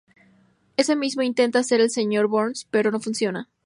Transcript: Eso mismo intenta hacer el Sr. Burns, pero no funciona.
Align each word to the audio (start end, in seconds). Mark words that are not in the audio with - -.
Eso 0.77 0.95
mismo 0.95 1.21
intenta 1.21 1.59
hacer 1.59 1.79
el 1.79 1.91
Sr. 1.91 2.25
Burns, 2.27 2.67
pero 2.71 2.89
no 2.89 2.99
funciona. 2.99 3.51